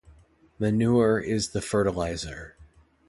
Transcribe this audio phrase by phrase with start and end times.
[0.57, 2.55] Manure is the fertilizer.